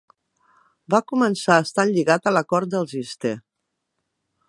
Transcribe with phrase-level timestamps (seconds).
[0.93, 3.37] Va començar estant lligat a la cort dels Este.